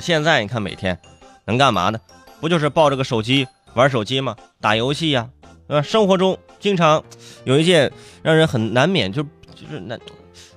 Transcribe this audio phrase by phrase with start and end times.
[0.00, 0.98] 现在你看每天
[1.46, 2.00] 能干嘛呢？
[2.40, 4.36] 不就是抱着个手机玩手机吗？
[4.60, 5.28] 打游戏呀，
[5.66, 5.82] 对吧？
[5.82, 7.02] 生活中经常
[7.44, 7.90] 有一件
[8.22, 9.22] 让人很难免就
[9.54, 9.98] 就是难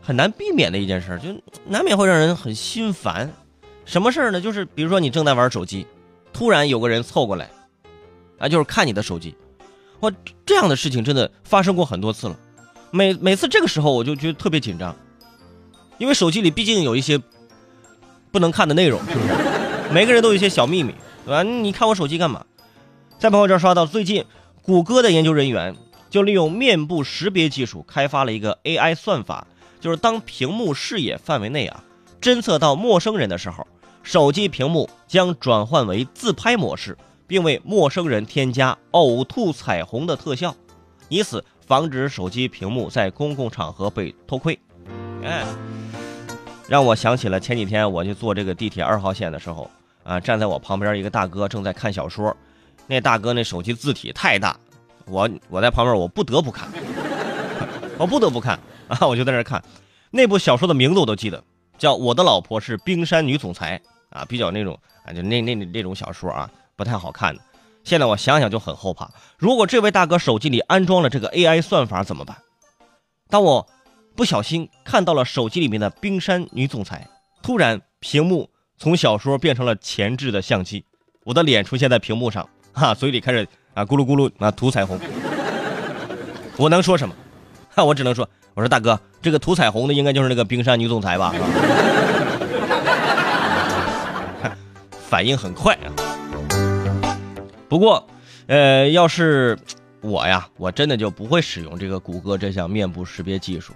[0.00, 1.28] 很难避免的一件事，就
[1.64, 3.32] 难免会让人很心烦。
[3.84, 4.40] 什么事儿呢？
[4.40, 5.86] 就是比如说你正在玩手机，
[6.32, 7.50] 突然有个人凑过来，
[8.38, 9.34] 啊，就是看你的手机。
[10.00, 10.10] 哇，
[10.44, 12.36] 这样的事情真的发生过很多次了。
[12.90, 14.94] 每每次这个时候，我就觉得特别紧张，
[15.98, 17.20] 因为手机里毕竟有一些
[18.36, 19.34] 不能看的内容，是不是？
[19.90, 21.42] 每个人都有一些小秘密，对吧？
[21.42, 22.44] 你看我手机干嘛？
[23.18, 24.26] 在朋友圈刷到，最近
[24.60, 25.74] 谷歌的研究人员
[26.10, 29.46] 就利用面部识别技术开发了一个 AI 算法，
[29.80, 31.82] 就是当屏幕视野范围内啊，
[32.20, 33.66] 侦测到陌生人的时候，
[34.02, 36.94] 手机屏幕将转换为自拍模式，
[37.26, 40.54] 并为陌生人添加呕吐彩虹的特效，
[41.08, 44.58] 以此防止手机屏幕在公共场合被偷窥。
[45.24, 45.42] 哎，
[46.68, 49.70] 让我想起了前几天我去坐这个地铁二号线的时候。
[50.02, 52.32] 啊，站在我旁边一个大哥正在看小说，
[52.86, 54.56] 那大哥那手机字体太大，
[55.06, 56.68] 我我在旁边 我不得不看，
[57.98, 58.56] 我不得不看
[58.86, 59.60] 啊，我就在那看，
[60.12, 61.42] 那部小说的名字我都记得，
[61.76, 63.82] 叫《我的老婆是冰山女总裁》
[64.16, 67.42] 啊，比较那种啊，就那那那种小说啊，不太好看的。
[67.82, 72.36] 现在我想想就很后怕，如果这位大哥手机里安装了这个 AI 算法怎么办？
[73.28, 73.66] 当我
[74.16, 77.06] 不小心看到了手机里面的冰山女总裁，
[77.42, 78.50] 突然屏幕。
[78.78, 80.84] 从小说变成了前置的相机，
[81.24, 85.00] 我的脸出现在屏幕上，哈，嘴里开始啊咕噜咕噜啊涂彩虹。
[86.58, 87.14] 我能说什么？
[87.74, 91.34] 哈，我只能说，我说大哥，这个涂彩虹的应该就是那个冰山女总裁吧？
[95.08, 95.88] 反应很快啊。
[97.70, 98.06] 不过，
[98.46, 99.58] 呃，要是
[100.02, 103.72] 我呀，我真的就不会使用这个谷歌这项面部识别技术。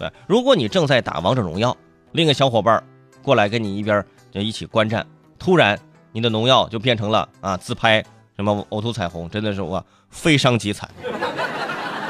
[0.00, 1.76] 对，如果你正在打王者荣耀，
[2.10, 2.82] 另一个小伙伴
[3.22, 4.04] 过来跟你一边。
[4.32, 5.04] 就一起观战，
[5.40, 5.76] 突然
[6.12, 8.00] 你的农药就变成了啊自拍
[8.36, 10.88] 什么呕吐彩虹，真的是我非伤即惨。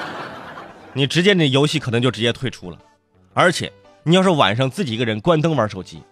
[0.92, 2.76] 你直接那游戏可能就直接退出了，
[3.32, 6.02] 而且你要是晚上自己一个人关灯玩手机，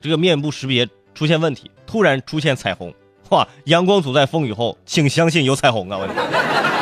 [0.00, 2.92] 这个面部识别出现问题，突然出现彩虹，
[3.28, 3.46] 哇！
[3.66, 5.98] 阳光总在风雨后，请相信有彩虹啊！
[6.00, 6.77] 我。